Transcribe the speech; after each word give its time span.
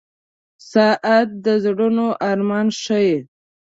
•ساعت 0.71 1.27
د 1.45 1.47
زړونو 1.63 2.05
ارمان 2.31 2.67
ښيي. 2.81 3.15